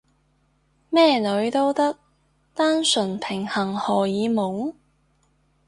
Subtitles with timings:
[0.89, 1.99] 咩女都得？
[2.55, 4.73] 單純平衡荷爾蒙？